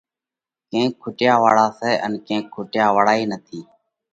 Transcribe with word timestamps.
ڪينڪ 0.69 0.93
کُٽيا 1.03 1.33
واۯا 1.43 1.67
سئہ 1.79 1.91
ان 2.05 2.13
ڪينڪ 2.27 2.45
کُٽيا 2.55 2.85
واۯا 2.95 3.13
ئي 3.17 3.23
نٿِي۔ 3.31 3.59